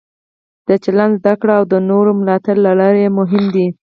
د 0.67 0.69
چلند 0.83 1.13
زده 1.19 1.33
کړه 1.41 1.53
او 1.59 1.63
د 1.71 1.75
نورو 1.89 2.11
ملاتړ 2.19 2.55
لرل 2.65 2.95
یې 3.03 3.09
مهم 3.19 3.43
دي. 3.55 3.67